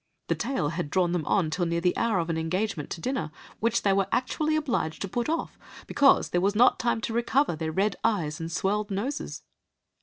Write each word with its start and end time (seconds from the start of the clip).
The 0.29 0.33
tale 0.33 0.69
had 0.69 0.89
drawn 0.89 1.11
them 1.11 1.23
on 1.27 1.51
till 1.51 1.67
near 1.67 1.79
the 1.79 1.95
hour 1.95 2.17
of 2.17 2.31
an 2.31 2.35
engagement 2.39 2.89
to 2.89 3.01
dinner, 3.01 3.29
which 3.59 3.83
they 3.83 3.93
were 3.93 4.07
actually 4.11 4.55
obliged 4.55 4.99
to 5.03 5.07
put 5.07 5.29
off, 5.29 5.59
because 5.85 6.29
there 6.31 6.41
was 6.41 6.55
not 6.55 6.79
time 6.79 7.01
to 7.01 7.13
recover 7.13 7.55
their 7.55 7.71
red 7.71 7.95
eyes 8.03 8.39
and 8.39 8.51
swelled 8.51 8.89
noses." 8.89 9.43